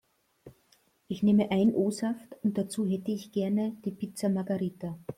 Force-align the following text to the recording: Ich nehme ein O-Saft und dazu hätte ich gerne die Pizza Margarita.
Ich 1.07 1.21
nehme 1.21 1.51
ein 1.51 1.75
O-Saft 1.75 2.35
und 2.41 2.57
dazu 2.57 2.87
hätte 2.87 3.11
ich 3.11 3.31
gerne 3.31 3.77
die 3.85 3.91
Pizza 3.91 4.29
Margarita. 4.29 4.97